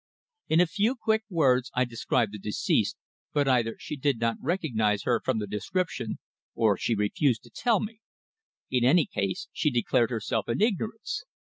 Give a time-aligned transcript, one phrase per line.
[0.47, 2.97] In a few quick words I described the deceased,
[3.33, 6.17] but either she did not recognise her from the description,
[6.55, 7.99] or she refused to tell me.
[8.71, 11.25] In any case, she declared herself in ignorance.